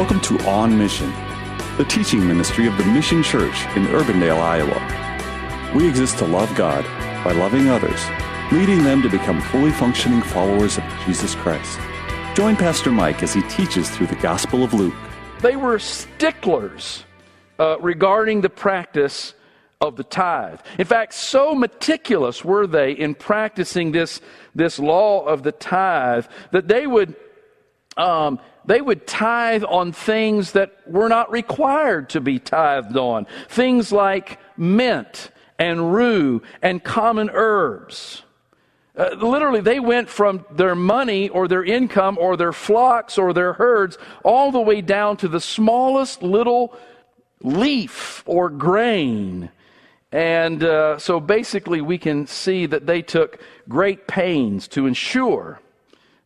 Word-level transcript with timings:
Welcome 0.00 0.20
to 0.22 0.40
On 0.48 0.78
Mission, 0.78 1.12
the 1.76 1.84
teaching 1.84 2.26
ministry 2.26 2.66
of 2.66 2.74
the 2.78 2.86
Mission 2.86 3.22
Church 3.22 3.66
in 3.76 3.84
Urbandale, 3.88 4.40
Iowa. 4.40 5.74
We 5.76 5.86
exist 5.86 6.16
to 6.20 6.24
love 6.24 6.48
God 6.56 6.86
by 7.22 7.32
loving 7.32 7.68
others, 7.68 8.00
leading 8.50 8.82
them 8.82 9.02
to 9.02 9.10
become 9.10 9.42
fully 9.42 9.70
functioning 9.70 10.22
followers 10.22 10.78
of 10.78 10.84
Jesus 11.04 11.34
Christ. 11.34 11.78
Join 12.34 12.56
Pastor 12.56 12.90
Mike 12.90 13.22
as 13.22 13.34
he 13.34 13.42
teaches 13.42 13.90
through 13.90 14.06
the 14.06 14.16
Gospel 14.16 14.64
of 14.64 14.72
Luke. 14.72 14.94
They 15.40 15.56
were 15.56 15.78
sticklers 15.78 17.04
uh, 17.58 17.76
regarding 17.78 18.40
the 18.40 18.48
practice 18.48 19.34
of 19.82 19.96
the 19.96 20.04
tithe. 20.04 20.60
In 20.78 20.86
fact, 20.86 21.12
so 21.12 21.54
meticulous 21.54 22.42
were 22.42 22.66
they 22.66 22.92
in 22.92 23.14
practicing 23.14 23.92
this, 23.92 24.22
this 24.54 24.78
law 24.78 25.26
of 25.26 25.42
the 25.42 25.52
tithe 25.52 26.24
that 26.52 26.68
they 26.68 26.86
would, 26.86 27.14
um, 28.00 28.38
they 28.64 28.80
would 28.80 29.06
tithe 29.06 29.64
on 29.64 29.92
things 29.92 30.52
that 30.52 30.72
were 30.86 31.08
not 31.08 31.30
required 31.30 32.10
to 32.10 32.20
be 32.20 32.38
tithed 32.38 32.96
on. 32.96 33.26
Things 33.48 33.92
like 33.92 34.38
mint 34.56 35.30
and 35.58 35.92
rue 35.92 36.42
and 36.62 36.82
common 36.82 37.30
herbs. 37.32 38.22
Uh, 38.96 39.10
literally, 39.20 39.60
they 39.60 39.80
went 39.80 40.08
from 40.08 40.44
their 40.50 40.74
money 40.74 41.28
or 41.28 41.48
their 41.48 41.64
income 41.64 42.18
or 42.20 42.36
their 42.36 42.52
flocks 42.52 43.18
or 43.18 43.32
their 43.32 43.52
herds 43.54 43.98
all 44.24 44.50
the 44.50 44.60
way 44.60 44.80
down 44.80 45.16
to 45.16 45.28
the 45.28 45.40
smallest 45.40 46.22
little 46.22 46.74
leaf 47.42 48.22
or 48.26 48.50
grain 48.50 49.50
and 50.12 50.64
uh, 50.64 50.98
so 50.98 51.20
basically, 51.20 51.80
we 51.80 51.96
can 51.96 52.26
see 52.26 52.66
that 52.66 52.86
they 52.86 53.00
took 53.00 53.38
great 53.68 54.08
pains 54.08 54.66
to 54.68 54.86
ensure 54.86 55.60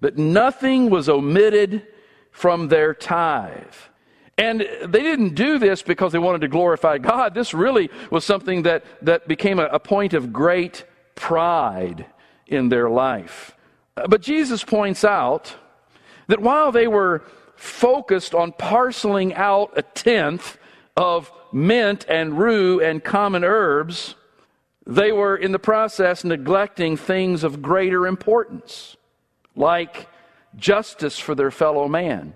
that 0.05 0.19
nothing 0.19 0.91
was 0.91 1.09
omitted 1.09 1.87
from 2.31 2.69
their 2.69 2.93
tithe. 2.93 3.75
And 4.37 4.61
they 4.61 5.01
didn't 5.01 5.35
do 5.35 5.59
this 5.59 5.81
because 5.81 6.13
they 6.13 6.19
wanted 6.19 6.43
to 6.43 6.49
glorify 6.49 6.99
God. 6.99 7.33
This 7.33 7.55
really 7.55 7.89
was 8.11 8.23
something 8.23 8.65
that, 8.65 8.85
that 9.01 9.27
became 9.27 9.59
a, 9.59 9.65
a 9.65 9.79
point 9.79 10.13
of 10.13 10.31
great 10.31 10.85
pride 11.15 12.05
in 12.47 12.69
their 12.69 12.91
life. 12.91 13.57
But 13.95 14.21
Jesus 14.21 14.63
points 14.63 15.05
out 15.05 15.55
that 16.27 16.41
while 16.41 16.71
they 16.71 16.87
were 16.87 17.23
focused 17.57 18.35
on 18.35 18.53
parceling 18.53 19.33
out 19.33 19.73
a 19.75 19.83
tenth 19.83 20.59
of 20.99 21.33
mint 21.51 22.05
and 22.11 22.39
rue 22.39 22.79
and 22.79 23.03
common 23.03 23.43
herbs, 23.43 24.17
they 24.87 25.13
were 25.13 25.35
in 25.35 25.53
the 25.53 25.59
process 25.59 26.25
neglecting 26.25 26.99
things 26.99 27.43
of 27.43 27.63
greater 27.63 28.07
importance, 28.07 28.97
like 29.55 30.09
justice 30.57 31.19
for 31.19 31.35
their 31.35 31.51
fellow 31.51 31.89
man, 31.89 32.35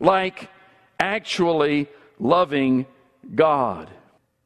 like 0.00 0.50
actually 0.98 1.88
loving 2.18 2.86
God. 3.34 3.90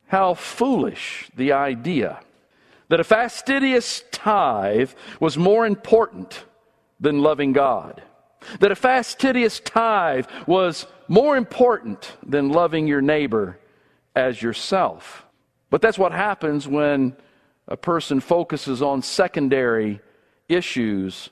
How 0.06 0.34
foolish 0.34 1.30
the 1.36 1.52
idea 1.52 2.20
that 2.88 3.00
a 3.00 3.04
fastidious 3.04 4.02
tithe 4.10 4.90
was 5.20 5.36
more 5.36 5.66
important 5.66 6.44
than 7.00 7.22
loving 7.22 7.52
God. 7.52 8.02
That 8.60 8.72
a 8.72 8.76
fastidious 8.76 9.60
tithe 9.60 10.26
was 10.46 10.86
more 11.06 11.36
important 11.36 12.16
than 12.24 12.50
loving 12.50 12.86
your 12.86 13.00
neighbor 13.00 13.58
as 14.14 14.40
yourself. 14.42 15.24
But 15.70 15.82
that's 15.82 15.98
what 15.98 16.12
happens 16.12 16.66
when 16.66 17.16
a 17.66 17.76
person 17.76 18.20
focuses 18.20 18.80
on 18.80 19.02
secondary 19.02 20.00
issues. 20.48 21.30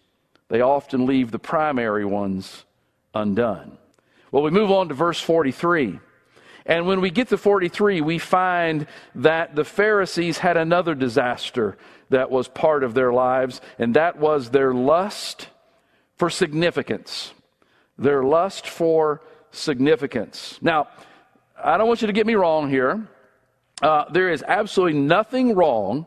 They 0.49 0.61
often 0.61 1.07
leave 1.07 1.31
the 1.31 1.39
primary 1.39 2.05
ones 2.05 2.65
undone. 3.15 3.79
Well, 4.31 4.43
we 4.43 4.51
move 4.51 4.71
on 4.71 4.89
to 4.89 4.95
verse 4.95 5.21
43. 5.21 5.99
And 6.67 6.87
when 6.87 7.01
we 7.01 7.11
get 7.11 7.29
to 7.29 7.39
43, 7.39 8.01
we 8.01 8.19
find 8.19 8.87
that 9.15 9.55
the 9.55 9.65
Pharisees 9.65 10.39
had 10.39 10.57
another 10.57 10.95
disaster 10.95 11.79
that 12.11 12.31
was 12.31 12.49
part 12.49 12.83
of 12.83 12.95
their 12.95 13.13
lives, 13.13 13.61
and 13.79 13.95
that 13.95 14.19
was 14.19 14.51
their 14.51 14.75
lust 14.75 15.49
for 16.17 16.29
significance. 16.29 17.33
Their 17.99 18.23
lust 18.23 18.67
for 18.67 19.23
significance. 19.53 20.59
Now, 20.61 20.89
I 21.57 21.79
don't 21.79 21.89
want 21.89 22.03
you 22.03 22.09
to 22.09 22.13
get 22.13 22.27
me 22.27 22.35
wrong 22.35 22.69
here. 22.69 23.09
Uh, 23.81 24.05
there 24.11 24.31
is 24.31 24.45
absolutely 24.47 24.99
nothing 24.99 25.55
wrong 25.55 26.07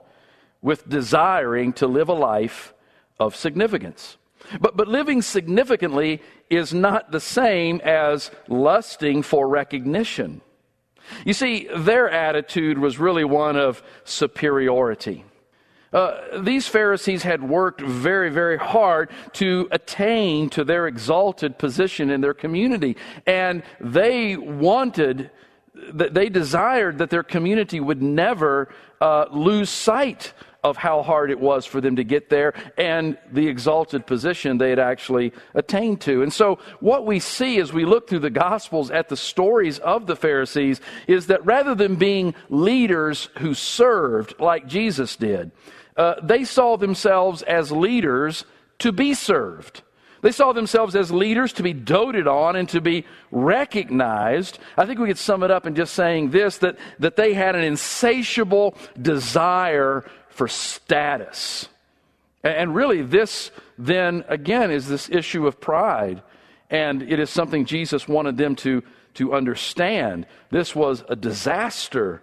with 0.62 0.88
desiring 0.90 1.74
to 1.74 1.88
live 1.88 2.10
a 2.10 2.14
life 2.14 2.74
of 3.20 3.36
significance. 3.36 4.18
But, 4.60 4.76
but 4.76 4.88
living 4.88 5.22
significantly 5.22 6.22
is 6.50 6.74
not 6.74 7.12
the 7.12 7.20
same 7.20 7.82
as 7.84 8.32
lusting 8.48 9.22
for 9.22 9.48
recognition. 9.48 10.42
You 11.26 11.34
see, 11.34 11.68
their 11.76 12.10
attitude 12.10 12.78
was 12.78 13.00
really 13.00 13.24
one 13.24 13.56
of 13.58 13.84
superiority. 14.04 15.26
Uh, 15.92 16.42
these 16.42 16.68
Pharisees 16.68 17.24
had 17.24 17.42
worked 17.42 17.82
very, 17.82 18.30
very 18.30 18.58
hard 18.58 19.10
to 19.34 19.68
attain 19.72 20.50
to 20.52 20.64
their 20.64 20.86
exalted 20.86 21.58
position 21.58 22.12
in 22.12 22.22
their 22.22 22.36
community. 22.36 22.96
And 23.26 23.64
they 23.80 24.38
wanted, 24.38 25.32
that 25.94 26.14
they 26.14 26.30
desired 26.30 27.00
that 27.00 27.10
their 27.10 27.24
community 27.24 27.80
would 27.80 28.04
never 28.04 28.72
uh, 29.02 29.26
lose 29.32 29.70
sight 29.70 30.34
of 30.64 30.78
how 30.78 31.02
hard 31.02 31.32
it 31.32 31.40
was 31.40 31.66
for 31.66 31.80
them 31.80 31.96
to 31.96 32.04
get 32.04 32.30
there 32.30 32.54
and 32.78 33.18
the 33.32 33.48
exalted 33.48 34.06
position 34.06 34.58
they 34.58 34.70
had 34.70 34.80
actually 34.80 35.32
attained 35.54 36.02
to. 36.02 36.22
And 36.22 36.34
so, 36.34 36.60
what 36.80 37.06
we 37.06 37.20
see 37.20 37.60
as 37.60 37.72
we 37.72 37.86
look 37.86 38.10
through 38.10 38.20
the 38.20 38.30
Gospels 38.30 38.92
at 38.92 39.10
the 39.10 39.18
stories 39.18 39.80
of 39.80 40.06
the 40.06 40.16
Pharisees 40.16 40.82
is 41.08 41.28
that 41.28 41.46
rather 41.46 41.76
than 41.76 41.96
being 41.96 42.36
leaders 42.50 43.30
who 43.40 43.54
served 43.54 44.40
like 44.40 44.68
Jesus 44.68 45.16
did, 45.16 45.52
uh, 45.96 46.16
they 46.22 46.44
saw 46.44 46.78
themselves 46.78 47.42
as 47.44 47.72
leaders 47.72 48.46
to 48.80 48.92
be 48.92 49.14
served. 49.14 49.82
They 50.22 50.32
saw 50.32 50.52
themselves 50.52 50.96
as 50.96 51.12
leaders 51.12 51.54
to 51.54 51.64
be 51.64 51.74
doted 51.74 52.28
on 52.28 52.56
and 52.56 52.68
to 52.70 52.82
be 52.82 53.06
recognized. 53.32 54.60
I 54.78 54.86
think 54.86 55.00
we 55.00 55.08
could 55.08 55.18
sum 55.18 55.44
it 55.44 55.52
up 55.52 55.66
in 55.66 55.76
just 55.76 55.94
saying 55.94 56.32
this 56.32 56.58
that, 56.58 56.78
that 57.00 57.16
they 57.16 57.34
had 57.34 57.56
an 57.56 57.64
insatiable 57.64 58.76
desire 59.02 60.04
for 60.40 60.48
status. 60.48 61.68
And 62.46 62.74
really, 62.74 63.02
this 63.02 63.52
then 63.78 64.24
again 64.30 64.72
is 64.72 64.88
this 64.88 65.10
issue 65.10 65.46
of 65.48 65.60
pride. 65.60 66.24
And 66.70 67.02
it 67.02 67.20
is 67.20 67.30
something 67.30 67.66
Jesus 67.66 68.08
wanted 68.08 68.38
them 68.38 68.56
to, 68.56 68.82
to 69.16 69.34
understand. 69.34 70.28
This 70.50 70.74
was 70.74 71.04
a 71.10 71.18
disaster, 71.18 72.22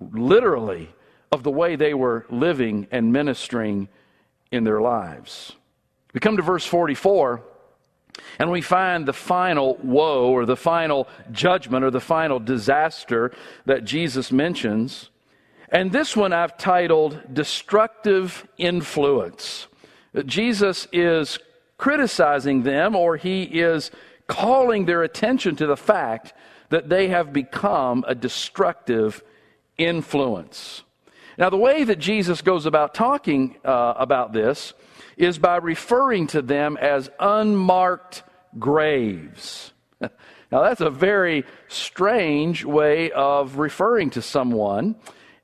literally, 0.00 0.92
of 1.30 1.44
the 1.44 1.52
way 1.52 1.76
they 1.76 1.94
were 1.94 2.26
living 2.30 2.88
and 2.90 3.12
ministering 3.12 3.90
in 4.50 4.64
their 4.64 4.80
lives. 4.80 5.52
We 6.14 6.18
come 6.18 6.38
to 6.38 6.42
verse 6.42 6.66
44, 6.66 7.44
and 8.40 8.50
we 8.50 8.60
find 8.60 9.06
the 9.06 9.12
final 9.12 9.78
woe 9.84 10.32
or 10.32 10.46
the 10.46 10.56
final 10.56 11.06
judgment 11.30 11.84
or 11.84 11.92
the 11.92 12.00
final 12.00 12.40
disaster 12.40 13.30
that 13.66 13.84
Jesus 13.84 14.32
mentions. 14.32 15.10
And 15.68 15.90
this 15.90 16.16
one 16.16 16.32
I've 16.32 16.56
titled 16.56 17.20
Destructive 17.32 18.46
Influence. 18.56 19.66
Jesus 20.24 20.86
is 20.92 21.38
criticizing 21.76 22.62
them, 22.62 22.94
or 22.94 23.16
he 23.16 23.42
is 23.42 23.90
calling 24.28 24.86
their 24.86 25.02
attention 25.02 25.56
to 25.56 25.66
the 25.66 25.76
fact 25.76 26.32
that 26.70 26.88
they 26.88 27.08
have 27.08 27.32
become 27.32 28.04
a 28.06 28.14
destructive 28.14 29.22
influence. 29.76 30.82
Now, 31.38 31.50
the 31.50 31.56
way 31.56 31.84
that 31.84 31.98
Jesus 31.98 32.40
goes 32.40 32.64
about 32.64 32.94
talking 32.94 33.56
uh, 33.64 33.94
about 33.96 34.32
this 34.32 34.72
is 35.16 35.38
by 35.38 35.56
referring 35.56 36.26
to 36.28 36.42
them 36.42 36.76
as 36.78 37.10
unmarked 37.20 38.22
graves. 38.58 39.72
now, 40.00 40.10
that's 40.50 40.80
a 40.80 40.90
very 40.90 41.44
strange 41.68 42.64
way 42.64 43.10
of 43.10 43.58
referring 43.58 44.10
to 44.10 44.22
someone. 44.22 44.96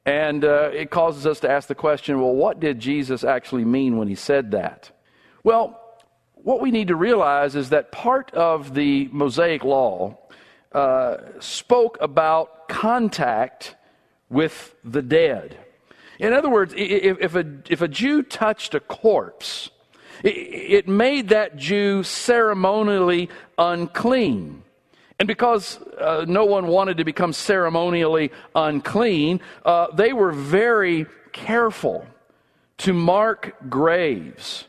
And 0.05 0.45
uh, 0.45 0.71
it 0.73 0.91
causes 0.91 1.27
us 1.27 1.41
to 1.41 1.51
ask 1.51 1.69
the 1.69 1.75
question 1.75 2.21
well, 2.21 2.35
what 2.35 2.59
did 2.59 2.81
Jesus 2.81 3.23
actually 3.23 3.65
mean 3.65 3.97
when 3.97 4.09
he 4.09 4.15
said 4.15 4.51
that? 4.51 4.91
Well, 5.45 5.79
what 6.35 6.61
we 6.61 6.71
need 6.71 6.89
to 6.89 6.97
realize 6.97 7.55
is 7.55 7.71
that 7.71 7.93
part 7.93 8.33
of 8.33 8.75
the 8.75 9.09
Mosaic 9.13 9.63
law 9.63 10.19
uh, 10.73 11.19
spoke 11.39 11.99
about 12.01 12.69
contact 12.69 13.77
with 14.29 14.75
the 14.83 15.03
dead. 15.03 15.57
In 16.19 16.33
other 16.33 16.51
words, 16.51 16.75
if, 16.77 17.19
if, 17.21 17.35
a, 17.35 17.45
if 17.69 17.83
a 17.83 17.89
Jew 17.89 18.23
touched 18.23 18.75
a 18.75 18.81
corpse, 18.81 19.71
it, 20.25 20.31
it 20.31 20.89
made 20.89 21.29
that 21.29 21.57
Jew 21.57 22.03
ceremonially 22.03 23.29
unclean. 23.59 24.63
And 25.23 25.29
because 25.29 25.79
uh, 26.01 26.25
no 26.27 26.47
one 26.47 26.67
wanted 26.67 26.97
to 26.97 27.05
become 27.05 27.33
ceremonially 27.33 28.33
unclean, 28.57 29.41
uh, 29.65 29.87
they 29.95 30.13
were 30.13 30.33
very 30.33 31.07
careful 31.31 32.05
to 32.79 32.93
mark 32.93 33.55
graves. 33.71 34.65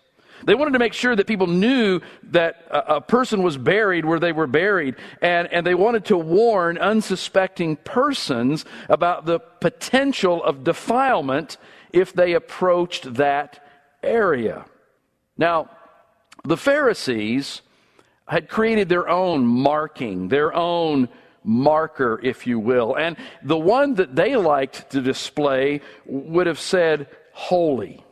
They 0.46 0.54
wanted 0.54 0.74
to 0.74 0.78
make 0.78 0.94
sure 0.94 1.16
that 1.16 1.26
people 1.26 1.48
knew 1.48 2.02
that 2.26 2.68
a, 2.70 2.98
a, 2.98 3.02
person 3.02 3.42
was 3.42 3.58
buried 3.58 4.06
where 4.06 4.20
they 4.20 4.32
were 4.32 4.46
buried, 4.46 4.98
and, 5.24 5.52
and 5.52 5.66
they 5.66 5.74
wanted 5.74 6.06
to 6.06 6.18
warn 6.18 6.78
unsuspecting 6.78 7.78
persons 7.78 8.64
about 8.90 9.26
the 9.26 9.40
potential 9.40 10.44
of 10.44 10.64
defilement 10.64 11.58
if 11.92 12.14
they 12.14 12.34
approached 12.34 13.16
that 13.16 13.68
area. 14.04 14.66
Now, 15.36 15.72
the 16.44 16.58
Pharisees 16.58 17.64
had 18.28 18.50
created 18.50 18.90
their 18.90 19.10
own 19.10 19.46
marking, 19.46 20.28
their 20.28 20.54
own 20.54 21.10
marker, 21.44 22.20
if 22.24 22.48
you 22.48 22.60
will. 22.60 22.96
And 22.96 23.18
the 23.44 23.58
one 23.58 23.96
that 23.96 24.16
they 24.16 24.36
liked 24.36 24.92
to 24.92 25.02
display 25.02 25.82
would 26.06 26.48
have 26.48 26.60
said 26.60 27.08
holy. 27.34 28.04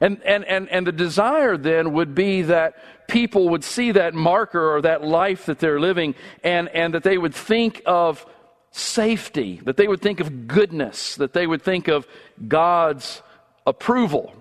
And, 0.00 0.20
and, 0.24 0.44
and, 0.44 0.68
and 0.68 0.86
the 0.86 0.92
desire 0.92 1.56
then 1.56 1.92
would 1.92 2.14
be 2.14 2.42
that 2.42 2.74
people 3.06 3.50
would 3.50 3.62
see 3.62 3.92
that 3.92 4.14
marker 4.14 4.74
or 4.74 4.82
that 4.82 5.04
life 5.04 5.46
that 5.46 5.58
they're 5.58 5.80
living 5.80 6.14
and, 6.42 6.68
and 6.70 6.94
that 6.94 7.02
they 7.02 7.18
would 7.18 7.34
think 7.34 7.82
of 7.86 8.26
safety, 8.72 9.60
that 9.64 9.76
they 9.76 9.86
would 9.86 10.00
think 10.00 10.18
of 10.18 10.48
goodness, 10.48 11.16
that 11.16 11.34
they 11.34 11.46
would 11.46 11.62
think 11.62 11.88
of 11.88 12.06
God's 12.48 13.22
approval. 13.66 14.34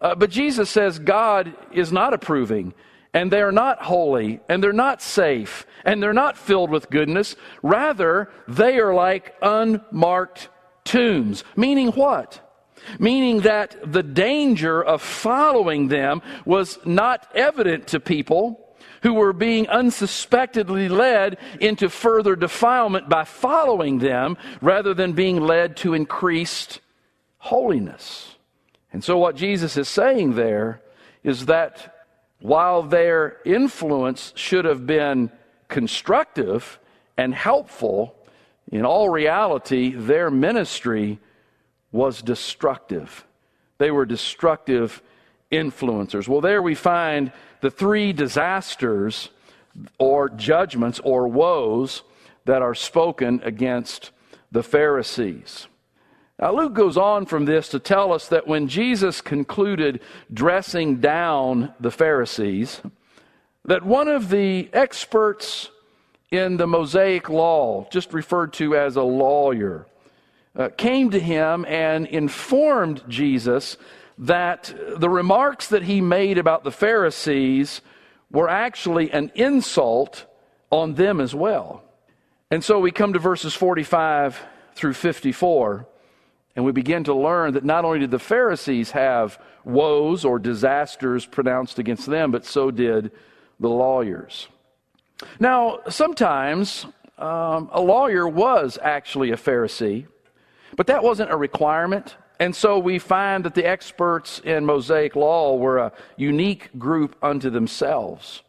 Uh, 0.00 0.14
but 0.14 0.28
Jesus 0.28 0.68
says 0.68 0.98
God 0.98 1.54
is 1.72 1.92
not 1.92 2.12
approving 2.12 2.74
and 3.12 3.30
they're 3.30 3.52
not 3.52 3.82
holy, 3.82 4.40
and 4.48 4.62
they're 4.62 4.72
not 4.72 5.02
safe, 5.02 5.66
and 5.84 6.02
they're 6.02 6.12
not 6.12 6.36
filled 6.36 6.70
with 6.70 6.90
goodness. 6.90 7.34
Rather, 7.62 8.30
they 8.46 8.78
are 8.78 8.94
like 8.94 9.34
unmarked 9.42 10.48
tombs. 10.84 11.44
Meaning 11.56 11.88
what? 11.88 12.46
Meaning 12.98 13.40
that 13.40 13.76
the 13.84 14.02
danger 14.02 14.82
of 14.82 15.02
following 15.02 15.88
them 15.88 16.22
was 16.44 16.78
not 16.84 17.28
evident 17.34 17.88
to 17.88 18.00
people 18.00 18.66
who 19.02 19.14
were 19.14 19.32
being 19.32 19.68
unsuspectedly 19.68 20.88
led 20.88 21.38
into 21.60 21.88
further 21.88 22.36
defilement 22.36 23.08
by 23.08 23.24
following 23.24 23.98
them 23.98 24.36
rather 24.60 24.94
than 24.94 25.12
being 25.12 25.40
led 25.40 25.76
to 25.78 25.94
increased 25.94 26.80
holiness. 27.38 28.36
And 28.92 29.02
so, 29.02 29.16
what 29.18 29.36
Jesus 29.36 29.76
is 29.76 29.88
saying 29.88 30.34
there 30.34 30.82
is 31.22 31.46
that 31.46 31.99
while 32.40 32.82
their 32.82 33.38
influence 33.44 34.32
should 34.34 34.64
have 34.64 34.86
been 34.86 35.30
constructive 35.68 36.78
and 37.16 37.34
helpful, 37.34 38.14
in 38.70 38.84
all 38.84 39.08
reality, 39.08 39.90
their 39.94 40.30
ministry 40.30 41.18
was 41.92 42.22
destructive. 42.22 43.24
They 43.78 43.90
were 43.90 44.06
destructive 44.06 45.02
influencers. 45.50 46.28
Well, 46.28 46.40
there 46.40 46.62
we 46.62 46.74
find 46.74 47.32
the 47.60 47.70
three 47.70 48.12
disasters 48.12 49.30
or 49.98 50.28
judgments 50.28 51.00
or 51.02 51.28
woes 51.28 52.02
that 52.44 52.62
are 52.62 52.74
spoken 52.74 53.40
against 53.44 54.12
the 54.52 54.62
Pharisees. 54.62 55.66
Now, 56.40 56.54
Luke 56.54 56.72
goes 56.72 56.96
on 56.96 57.26
from 57.26 57.44
this 57.44 57.68
to 57.68 57.78
tell 57.78 58.12
us 58.14 58.28
that 58.28 58.46
when 58.46 58.66
Jesus 58.66 59.20
concluded 59.20 60.00
dressing 60.32 60.96
down 60.96 61.74
the 61.78 61.90
Pharisees, 61.90 62.80
that 63.66 63.84
one 63.84 64.08
of 64.08 64.30
the 64.30 64.70
experts 64.72 65.70
in 66.30 66.56
the 66.56 66.66
Mosaic 66.66 67.28
law, 67.28 67.86
just 67.90 68.14
referred 68.14 68.54
to 68.54 68.74
as 68.74 68.96
a 68.96 69.02
lawyer, 69.02 69.86
uh, 70.56 70.70
came 70.78 71.10
to 71.10 71.20
him 71.20 71.66
and 71.68 72.06
informed 72.06 73.02
Jesus 73.06 73.76
that 74.16 74.72
the 74.96 75.10
remarks 75.10 75.68
that 75.68 75.82
he 75.82 76.00
made 76.00 76.38
about 76.38 76.64
the 76.64 76.72
Pharisees 76.72 77.82
were 78.30 78.48
actually 78.48 79.10
an 79.10 79.30
insult 79.34 80.24
on 80.70 80.94
them 80.94 81.20
as 81.20 81.34
well. 81.34 81.84
And 82.50 82.64
so 82.64 82.80
we 82.80 82.92
come 82.92 83.12
to 83.12 83.18
verses 83.18 83.54
45 83.54 84.40
through 84.74 84.94
54. 84.94 85.86
And 86.56 86.64
we 86.64 86.72
begin 86.72 87.04
to 87.04 87.14
learn 87.14 87.54
that 87.54 87.64
not 87.64 87.84
only 87.84 88.00
did 88.00 88.10
the 88.10 88.18
Pharisees 88.18 88.90
have 88.90 89.38
woes 89.64 90.24
or 90.24 90.38
disasters 90.38 91.24
pronounced 91.24 91.78
against 91.78 92.06
them, 92.06 92.30
but 92.30 92.44
so 92.44 92.70
did 92.70 93.12
the 93.60 93.68
lawyers. 93.68 94.48
Now, 95.38 95.80
sometimes 95.88 96.86
um, 97.18 97.68
a 97.72 97.80
lawyer 97.80 98.26
was 98.26 98.78
actually 98.82 99.30
a 99.30 99.36
Pharisee, 99.36 100.06
but 100.76 100.86
that 100.86 101.02
wasn't 101.02 101.30
a 101.30 101.36
requirement. 101.36 102.16
And 102.40 102.56
so 102.56 102.78
we 102.78 102.98
find 102.98 103.44
that 103.44 103.54
the 103.54 103.66
experts 103.66 104.40
in 104.40 104.64
Mosaic 104.64 105.14
law 105.14 105.56
were 105.56 105.78
a 105.78 105.92
unique 106.16 106.70
group 106.78 107.16
unto 107.22 107.50
themselves. 107.50 108.42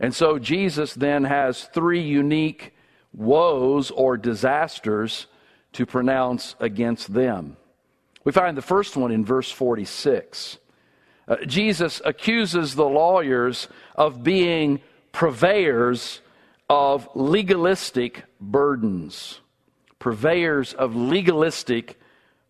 And 0.00 0.14
so 0.14 0.38
Jesus 0.38 0.94
then 0.94 1.24
has 1.24 1.64
three 1.64 2.02
unique 2.02 2.74
woes 3.14 3.90
or 3.92 4.16
disasters 4.16 5.26
to 5.76 5.84
pronounce 5.84 6.56
against 6.58 7.12
them. 7.12 7.58
We 8.24 8.32
find 8.32 8.56
the 8.56 8.62
first 8.62 8.96
one 8.96 9.12
in 9.12 9.26
verse 9.26 9.50
46. 9.50 10.56
Uh, 11.28 11.36
Jesus 11.46 12.00
accuses 12.02 12.74
the 12.74 12.88
lawyers 12.88 13.68
of 13.94 14.22
being 14.22 14.80
purveyors 15.12 16.22
of 16.70 17.08
legalistic 17.14 18.24
burdens. 18.40 19.40
Purveyors 19.98 20.72
of 20.72 20.96
legalistic 20.96 22.00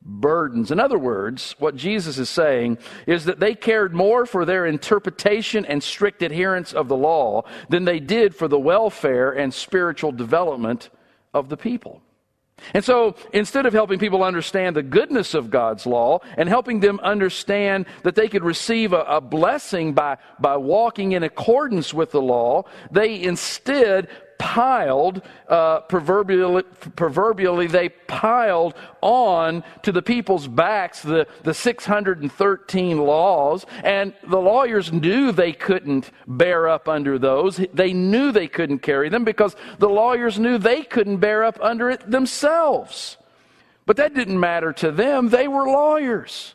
burdens. 0.02 0.70
In 0.70 0.78
other 0.78 0.98
words, 0.98 1.56
what 1.58 1.74
Jesus 1.74 2.18
is 2.18 2.30
saying 2.30 2.78
is 3.08 3.24
that 3.24 3.40
they 3.40 3.56
cared 3.56 3.92
more 3.92 4.24
for 4.24 4.44
their 4.44 4.66
interpretation 4.66 5.64
and 5.64 5.82
strict 5.82 6.22
adherence 6.22 6.72
of 6.72 6.86
the 6.86 6.96
law 6.96 7.42
than 7.70 7.86
they 7.86 7.98
did 7.98 8.36
for 8.36 8.46
the 8.46 8.58
welfare 8.58 9.32
and 9.32 9.52
spiritual 9.52 10.12
development 10.12 10.90
of 11.34 11.48
the 11.48 11.56
people. 11.56 12.02
And 12.72 12.84
so 12.84 13.14
instead 13.32 13.66
of 13.66 13.72
helping 13.72 13.98
people 13.98 14.24
understand 14.24 14.76
the 14.76 14.82
goodness 14.82 15.34
of 15.34 15.50
God's 15.50 15.86
law 15.86 16.20
and 16.36 16.48
helping 16.48 16.80
them 16.80 16.98
understand 17.00 17.86
that 18.02 18.14
they 18.14 18.28
could 18.28 18.42
receive 18.42 18.92
a, 18.92 19.02
a, 19.02 19.20
blessing 19.20 19.92
by, 19.92 20.16
by 20.40 20.56
walking 20.56 21.12
in 21.12 21.22
accordance 21.22 21.92
with 21.92 22.12
the 22.12 22.20
law, 22.20 22.64
they 22.90 23.22
instead 23.22 24.08
piled, 24.38 25.22
uh, 25.48 25.80
proverbially, 25.80 26.62
proverbially, 26.94 27.66
they 27.66 27.88
piled 27.88 28.74
on 29.00 29.62
to 29.82 29.92
the 29.92 30.02
people's 30.02 30.48
backs 30.48 31.02
the, 31.02 31.26
the 31.42 31.54
613 31.54 32.98
laws, 32.98 33.66
and 33.84 34.14
the 34.26 34.40
lawyers 34.40 34.92
knew 34.92 35.32
they 35.32 35.52
couldn't 35.52 36.10
bear 36.26 36.68
up 36.68 36.88
under 36.88 37.18
those. 37.18 37.60
They 37.72 37.92
knew 37.92 38.32
they 38.32 38.48
couldn't 38.48 38.80
carry 38.80 39.08
them 39.08 39.24
because 39.24 39.56
the 39.78 39.88
lawyers 39.88 40.38
knew 40.38 40.58
they 40.58 40.82
couldn't 40.82 41.18
bear 41.18 41.44
up 41.44 41.58
under 41.60 41.90
it 41.90 42.10
themselves. 42.10 43.16
But 43.86 43.96
that 43.98 44.14
didn't 44.14 44.40
matter 44.40 44.72
to 44.74 44.90
them. 44.90 45.28
They 45.28 45.48
were 45.48 45.66
lawyers. 45.66 46.54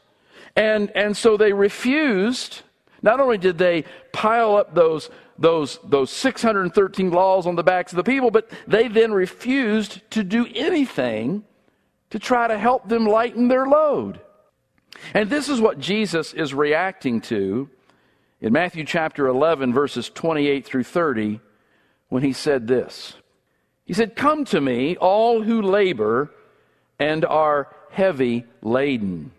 And, 0.55 0.91
and 0.95 1.15
so 1.15 1.37
they 1.37 1.53
refused. 1.53 2.61
Not 3.01 3.19
only 3.19 3.37
did 3.37 3.57
they 3.57 3.85
pile 4.11 4.55
up 4.55 4.75
those 4.75 5.09
those, 5.41 5.79
those 5.83 6.11
613 6.11 7.09
laws 7.09 7.47
on 7.47 7.55
the 7.55 7.63
backs 7.63 7.91
of 7.91 7.97
the 7.97 8.03
people, 8.03 8.29
but 8.29 8.49
they 8.67 8.87
then 8.87 9.11
refused 9.11 10.01
to 10.11 10.23
do 10.23 10.47
anything 10.53 11.43
to 12.11 12.19
try 12.19 12.47
to 12.47 12.57
help 12.57 12.87
them 12.87 13.07
lighten 13.07 13.47
their 13.47 13.65
load. 13.65 14.21
And 15.15 15.29
this 15.29 15.49
is 15.49 15.59
what 15.59 15.79
Jesus 15.79 16.33
is 16.33 16.53
reacting 16.53 17.21
to 17.21 17.69
in 18.39 18.53
Matthew 18.53 18.83
chapter 18.83 19.27
11, 19.27 19.73
verses 19.73 20.09
28 20.09 20.65
through 20.65 20.83
30, 20.83 21.39
when 22.09 22.23
he 22.23 22.33
said 22.33 22.67
this 22.67 23.15
He 23.85 23.93
said, 23.93 24.15
Come 24.15 24.45
to 24.45 24.61
me, 24.61 24.95
all 24.97 25.41
who 25.41 25.61
labor 25.61 26.31
and 26.99 27.25
are 27.25 27.73
heavy 27.89 28.45
laden. 28.61 29.31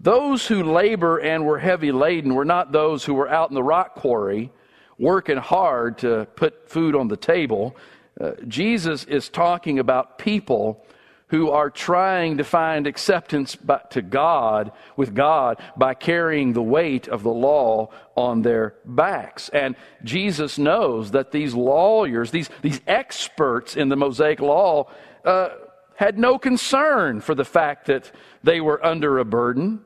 Those 0.00 0.46
who 0.46 0.62
labor 0.62 1.18
and 1.18 1.44
were 1.44 1.58
heavy 1.58 1.90
laden 1.90 2.34
were 2.34 2.44
not 2.44 2.70
those 2.70 3.04
who 3.04 3.14
were 3.14 3.28
out 3.28 3.50
in 3.50 3.54
the 3.54 3.62
rock 3.62 3.96
quarry 3.96 4.52
working 4.98 5.38
hard 5.38 5.98
to 5.98 6.26
put 6.36 6.68
food 6.68 6.94
on 6.94 7.08
the 7.08 7.16
table. 7.16 7.76
Uh, 8.20 8.32
Jesus 8.46 9.04
is 9.04 9.28
talking 9.28 9.78
about 9.78 10.18
people 10.18 10.84
who 11.28 11.50
are 11.50 11.68
trying 11.68 12.38
to 12.38 12.44
find 12.44 12.86
acceptance 12.86 13.54
by, 13.54 13.80
to 13.90 14.00
God 14.00 14.72
with 14.96 15.14
God 15.14 15.60
by 15.76 15.94
carrying 15.94 16.52
the 16.52 16.62
weight 16.62 17.06
of 17.06 17.22
the 17.22 17.32
law 17.32 17.90
on 18.16 18.42
their 18.42 18.74
backs. 18.84 19.48
And 19.50 19.76
Jesus 20.04 20.58
knows 20.58 21.10
that 21.10 21.30
these 21.30 21.54
lawyers, 21.54 22.30
these, 22.30 22.48
these 22.62 22.80
experts 22.86 23.76
in 23.76 23.88
the 23.88 23.96
Mosaic 23.96 24.40
law, 24.40 24.90
uh, 25.24 25.50
had 25.96 26.18
no 26.18 26.38
concern 26.38 27.20
for 27.20 27.34
the 27.34 27.44
fact 27.44 27.86
that 27.86 28.10
they 28.42 28.60
were 28.60 28.84
under 28.84 29.18
a 29.18 29.24
burden. 29.24 29.80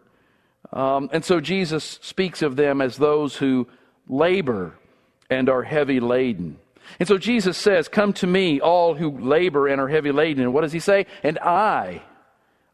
Um, 0.72 1.10
and 1.12 1.24
so 1.24 1.40
Jesus 1.40 1.98
speaks 2.02 2.42
of 2.42 2.56
them 2.56 2.80
as 2.80 2.96
those 2.96 3.36
who 3.36 3.68
labor 4.08 4.74
and 5.28 5.48
are 5.48 5.62
heavy 5.62 6.00
laden. 6.00 6.58
And 6.98 7.08
so 7.08 7.18
Jesus 7.18 7.56
says, 7.58 7.88
Come 7.88 8.12
to 8.14 8.26
me, 8.26 8.60
all 8.60 8.94
who 8.94 9.10
labor 9.10 9.68
and 9.68 9.80
are 9.80 9.88
heavy 9.88 10.12
laden. 10.12 10.42
And 10.42 10.54
what 10.54 10.62
does 10.62 10.72
he 10.72 10.80
say? 10.80 11.06
And 11.22 11.38
I, 11.38 12.02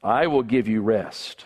I 0.03 0.27
will 0.27 0.43
give 0.43 0.69
you 0.69 0.81
rest. 0.83 1.45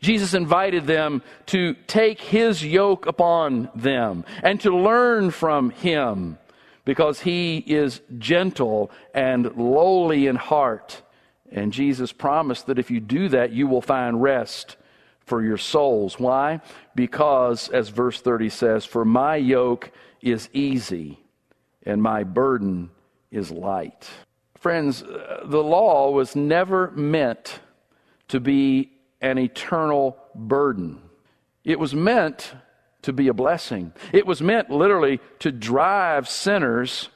Jesus 0.00 0.34
invited 0.34 0.86
them 0.86 1.22
to 1.46 1.74
take 1.86 2.20
his 2.20 2.64
yoke 2.64 3.06
upon 3.06 3.70
them 3.74 4.24
and 4.42 4.60
to 4.62 4.76
learn 4.76 5.30
from 5.30 5.70
him 5.70 6.38
because 6.84 7.20
he 7.20 7.58
is 7.58 8.00
gentle 8.18 8.90
and 9.14 9.56
lowly 9.56 10.26
in 10.26 10.34
heart. 10.34 11.02
And 11.52 11.72
Jesus 11.72 12.12
promised 12.12 12.66
that 12.66 12.80
if 12.80 12.90
you 12.90 12.98
do 12.98 13.28
that, 13.28 13.52
you 13.52 13.68
will 13.68 13.82
find 13.82 14.20
rest 14.20 14.76
for 15.32 15.42
your 15.42 15.56
souls. 15.56 16.20
Why? 16.20 16.60
Because, 16.94 17.70
as 17.70 17.88
verse 17.88 18.20
30 18.20 18.50
says, 18.50 18.84
For 18.84 19.02
my 19.02 19.36
yoke 19.36 19.90
is 20.20 20.50
easy 20.52 21.20
and 21.86 22.02
my 22.02 22.22
burden 22.22 22.90
is 23.30 23.50
light. 23.50 24.10
Friends, 24.58 25.02
uh, 25.02 25.44
the 25.46 25.62
law 25.62 26.10
was 26.10 26.36
never 26.36 26.90
meant 26.90 27.60
to 28.28 28.40
be 28.40 28.92
an 29.22 29.38
eternal 29.38 30.18
burden. 30.34 31.00
It 31.64 31.78
was 31.78 31.94
meant 31.94 32.52
to 33.00 33.14
be 33.14 33.28
a 33.28 33.32
blessing. 33.32 33.94
It 34.12 34.26
was 34.26 34.42
meant 34.42 34.68
literally 34.68 35.18
to 35.38 35.50
drive 35.50 36.28
sinners 36.28 37.08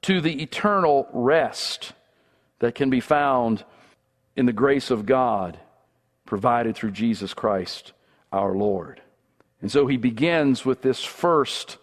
to 0.00 0.22
the 0.22 0.42
eternal 0.42 1.06
rest 1.12 1.92
that 2.60 2.74
can 2.74 2.88
be 2.88 3.00
found 3.00 3.62
in 4.36 4.46
the 4.46 4.54
grace 4.54 4.90
of 4.90 5.04
God 5.04 5.58
provided 6.32 6.74
through 6.74 6.90
Jesus 6.90 7.34
Christ 7.34 7.92
our 8.32 8.54
Lord. 8.54 9.02
And 9.60 9.70
so 9.70 9.86
he 9.86 9.98
begins 9.98 10.64
with 10.64 10.80
this 10.80 11.04
first 11.04 11.76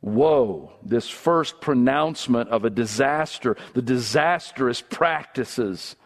woe, 0.00 0.74
this 0.84 1.08
first 1.08 1.60
pronouncement 1.60 2.48
of 2.50 2.64
a 2.64 2.70
disaster, 2.70 3.56
the 3.74 3.82
disastrous 3.82 4.80
practices 4.80 5.96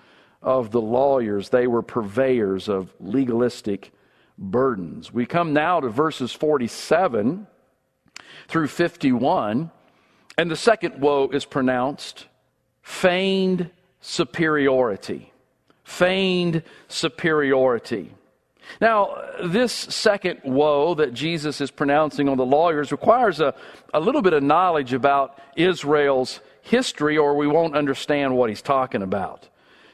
of 0.40 0.70
the 0.70 0.80
lawyers. 0.80 1.50
They 1.50 1.66
were 1.66 1.82
purveyors 1.82 2.70
of 2.70 2.94
legalistic 2.98 3.92
burdens. 4.38 5.12
We 5.12 5.26
come 5.26 5.52
now 5.52 5.80
to 5.80 5.90
verses 5.90 6.32
47 6.32 7.46
through 8.48 8.68
51, 8.68 9.70
and 10.38 10.50
the 10.50 10.56
second 10.56 10.98
woe 10.98 11.28
is 11.28 11.44
pronounced 11.44 12.24
feigned 12.80 13.68
superiority. 14.00 15.30
Feigned 15.86 16.64
superiority. 16.88 18.10
Now, 18.80 19.22
this 19.44 19.72
second 19.72 20.40
woe 20.42 20.94
that 20.94 21.14
Jesus 21.14 21.60
is 21.60 21.70
pronouncing 21.70 22.28
on 22.28 22.36
the 22.36 22.44
lawyers 22.44 22.90
requires 22.90 23.38
a, 23.38 23.54
a 23.94 24.00
little 24.00 24.20
bit 24.20 24.32
of 24.32 24.42
knowledge 24.42 24.92
about 24.92 25.38
Israel's 25.56 26.40
history, 26.62 27.16
or 27.16 27.36
we 27.36 27.46
won't 27.46 27.76
understand 27.76 28.36
what 28.36 28.48
he's 28.48 28.62
talking 28.62 29.00
about. 29.00 29.48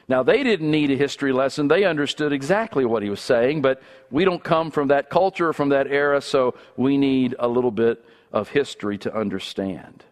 Now, 0.07 0.23
they 0.23 0.41
didn't 0.41 0.71
need 0.71 0.89
a 0.89 0.95
history 0.95 1.31
lesson. 1.31 1.67
They 1.67 1.83
understood 1.83 2.33
exactly 2.33 2.85
what 2.85 3.03
he 3.03 3.11
was 3.11 3.21
saying, 3.21 3.61
but 3.61 3.79
we 4.09 4.25
don't 4.25 4.43
come 4.43 4.71
from 4.71 4.87
that 4.87 5.11
culture, 5.11 5.53
from 5.53 5.69
that 5.69 5.85
era, 5.85 6.21
so 6.21 6.55
we 6.75 6.97
need 6.97 7.35
a 7.37 7.47
little 7.47 7.71
bit 7.71 8.03
of 8.31 8.49
history 8.49 8.97
to 8.97 9.15
understand. 9.15 10.03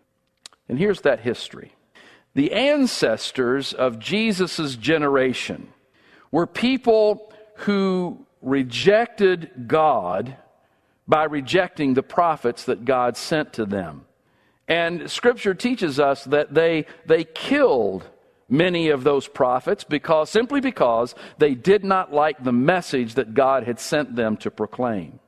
And 0.69 0.77
here's 0.77 1.01
that 1.01 1.21
history 1.21 1.73
the 2.33 2.53
ancestors 2.53 3.73
of 3.73 4.00
Jesus' 4.00 4.75
generation 4.75 5.67
were 6.31 6.47
people 6.47 7.33
who 7.55 8.25
rejected 8.41 9.67
God 9.67 10.35
by 11.07 11.25
rejecting 11.25 11.93
the 11.93 12.03
prophets 12.03 12.65
that 12.65 12.85
God 12.85 13.17
sent 13.17 13.53
to 13.53 13.65
them. 13.65 14.05
And 14.67 15.11
Scripture 15.11 15.53
teaches 15.53 16.00
us 16.00 16.23
that 16.25 16.53
they, 16.53 16.85
they 17.05 17.25
killed 17.25 18.07
many 18.47 18.89
of 18.89 19.03
those 19.03 19.27
prophets 19.27 19.83
because 19.83 20.29
simply 20.29 20.61
because 20.61 21.13
they 21.38 21.55
did 21.55 21.83
not 21.83 22.13
like 22.13 22.41
the 22.43 22.53
message 22.53 23.15
that 23.15 23.33
God 23.33 23.65
had 23.65 23.79
sent 23.79 24.15
them 24.15 24.38
to 24.38 24.51
proclaim. 24.51 25.19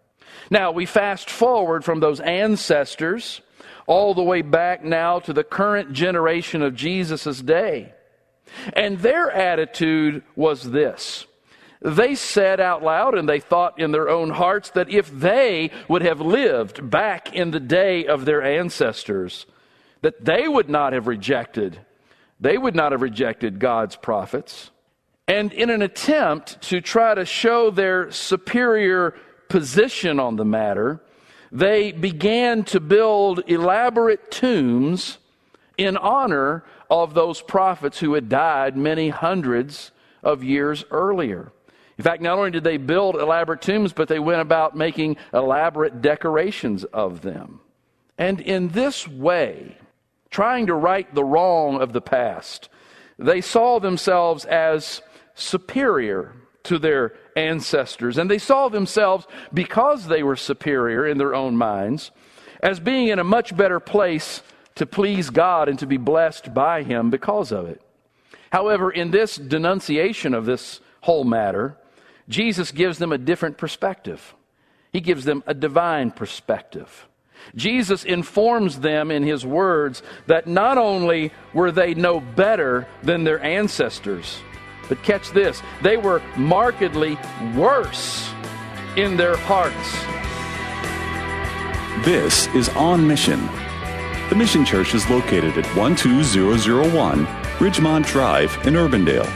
Now, 0.50 0.72
we 0.72 0.86
fast 0.86 1.30
forward 1.30 1.84
from 1.84 2.00
those 2.00 2.20
ancestors 2.20 3.42
all 3.88 4.14
the 4.14 4.24
way 4.24 4.42
back 4.42 4.84
now 4.84 5.20
to 5.20 5.34
the 5.34 5.44
current 5.44 5.94
generation 5.94 6.62
of 6.62 6.76
Jesus' 6.76 7.42
day. 7.42 7.94
And 8.74 9.00
their 9.00 9.32
attitude 9.32 10.24
was 10.36 10.72
this. 10.72 11.26
They 11.82 12.16
said 12.16 12.60
out 12.60 12.82
loud 12.82 13.18
and 13.18 13.28
they 13.28 13.40
thought 13.40 13.80
in 13.80 13.92
their 13.92 14.10
own 14.10 14.30
hearts 14.30 14.70
that 14.72 14.90
if 14.90 15.12
they 15.12 15.72
would 15.90 16.02
have 16.02 16.22
lived 16.22 16.90
back 16.90 17.34
in 17.34 17.52
the 17.52 17.60
day 17.60 18.06
of 18.06 18.26
their 18.26 18.42
ancestors, 18.42 19.46
that 20.02 20.24
they 20.24 20.48
would 20.48 20.70
not 20.70 20.94
have 20.94 21.08
rejected 21.08 21.80
they 22.44 22.58
would 22.58 22.76
not 22.76 22.92
have 22.92 23.02
rejected 23.02 23.58
God's 23.58 23.96
prophets. 23.96 24.70
And 25.30 25.54
in 25.54 25.70
an 25.70 25.82
attempt 25.82 26.62
to 26.64 26.82
try 26.82 27.16
to 27.16 27.26
show 27.26 27.72
their 27.72 28.12
superior 28.12 29.16
position 29.48 30.20
on 30.20 30.36
the 30.36 30.44
matter, 30.44 31.02
they 31.54 31.92
began 31.92 32.64
to 32.64 32.80
build 32.80 33.44
elaborate 33.48 34.32
tombs 34.32 35.20
in 35.78 35.96
honor 35.98 36.64
of 36.90 37.14
those 37.14 37.42
prophets 37.42 38.00
who 38.00 38.16
had 38.16 38.28
died 38.28 38.76
many 38.76 39.10
hundreds 39.10 39.92
of 40.24 40.44
years 40.44 40.84
earlier. 40.90 41.52
In 42.00 42.04
fact, 42.04 42.24
not 42.24 42.40
only 42.40 42.50
did 42.50 42.64
they 42.64 42.78
build 42.78 43.16
elaborate 43.16 43.62
tombs, 43.62 43.94
but 43.94 44.08
they 44.08 44.18
went 44.18 44.42
about 44.42 44.76
making 44.76 45.18
elaborate 45.32 46.02
decorations 46.02 46.86
of 46.86 47.22
them. 47.22 47.60
And 48.18 48.40
in 48.42 48.70
this 48.70 49.08
way, 49.08 49.78
trying 50.32 50.66
to 50.68 50.74
right 50.74 51.14
the 51.14 51.24
wrong 51.24 51.80
of 51.80 51.94
the 51.94 52.02
past. 52.02 52.68
They 53.20 53.42
saw 53.42 53.80
themselves 53.80 54.46
as 54.46 55.04
superior 55.36 56.34
to 56.64 56.80
their 56.80 57.14
ancestors, 57.36 58.18
and 58.18 58.30
they 58.30 58.38
saw 58.38 58.70
themselves, 58.70 59.28
because 59.54 60.08
they 60.08 60.24
were 60.24 60.36
superior 60.36 61.06
in 61.06 61.18
their 61.18 61.36
own 61.36 61.58
minds, 61.58 62.12
as 62.62 62.80
being 62.80 63.10
in 63.10 63.20
a 63.20 63.24
much 63.24 63.56
better 63.56 63.80
place 63.80 64.42
to 64.76 64.86
please 64.86 65.30
God 65.30 65.70
and 65.70 65.78
to 65.80 65.86
be 65.86 65.98
blessed 65.98 66.54
by 66.54 66.84
Him 66.84 67.10
because 67.10 67.52
of 67.52 67.68
it. 67.68 67.82
However, 68.52 68.92
in 68.92 69.12
this 69.12 69.36
denunciation 69.36 70.34
of 70.34 70.46
this 70.46 70.80
whole 71.02 71.24
matter, 71.24 71.78
Jesus 72.30 72.72
gives 72.72 72.98
them 72.98 73.12
a 73.12 73.18
different 73.18 73.58
perspective. 73.58 74.34
He 74.92 75.02
gives 75.02 75.26
them 75.26 75.44
a 75.48 75.54
divine 75.54 76.12
perspective. 76.12 77.08
Jesus 77.56 78.06
informs 78.06 78.80
them 78.80 79.12
in 79.12 79.24
his 79.24 79.46
words 79.46 80.02
that 80.28 80.48
not 80.48 80.78
only 80.78 81.32
were 81.54 81.72
they 81.72 81.94
no 81.94 82.20
better 82.20 82.88
than 83.02 83.24
their 83.24 83.44
ancestors, 83.44 84.40
but 84.90 85.02
catch 85.04 85.32
this, 85.32 85.62
they 85.82 85.98
were 85.98 86.22
markedly 86.36 87.18
worse 87.56 88.32
in 88.96 89.18
their 89.18 89.38
hearts. 89.38 90.06
This 92.06 92.48
is 92.56 92.70
On 92.70 93.08
Mission. 93.08 93.40
The 94.30 94.36
Mission 94.36 94.66
Church 94.66 94.94
is 94.94 95.10
located 95.10 95.58
at 95.58 95.66
12001 95.76 97.26
Ridgemont 97.60 98.06
Drive 98.06 98.58
in 98.66 98.74
Urbandale. 98.74 99.32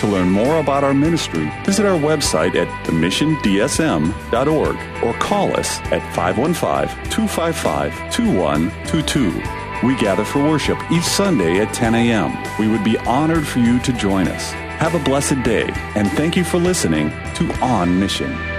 To 0.00 0.06
learn 0.08 0.28
more 0.28 0.58
about 0.58 0.84
our 0.84 0.92
ministry, 0.92 1.50
visit 1.64 1.86
our 1.86 1.98
website 1.98 2.56
at 2.56 2.68
themissiondsm.org 2.86 4.76
or 5.04 5.14
call 5.18 5.56
us 5.56 5.78
at 5.92 6.02
515 6.14 6.88
255 7.10 8.12
2122. 8.12 9.86
We 9.86 9.96
gather 9.96 10.24
for 10.24 10.42
worship 10.42 10.78
each 10.90 11.04
Sunday 11.04 11.60
at 11.60 11.72
10 11.72 11.94
a.m. 11.94 12.36
We 12.58 12.68
would 12.68 12.84
be 12.84 12.98
honored 12.98 13.46
for 13.46 13.60
you 13.60 13.78
to 13.80 13.92
join 13.92 14.28
us. 14.28 14.52
Have 14.78 14.94
a 14.94 15.02
blessed 15.02 15.42
day, 15.42 15.70
and 15.94 16.10
thank 16.12 16.36
you 16.36 16.44
for 16.44 16.58
listening 16.58 17.10
to 17.36 17.50
On 17.62 17.98
Mission. 17.98 18.53